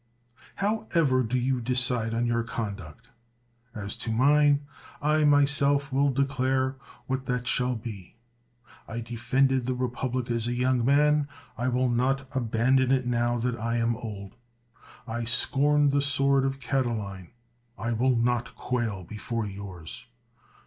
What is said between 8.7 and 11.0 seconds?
I defended the republic as a young